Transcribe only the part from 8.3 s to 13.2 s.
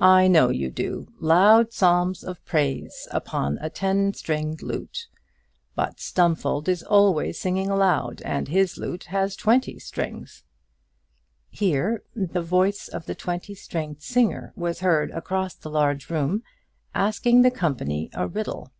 his lute has twenty strings." Here the voice of the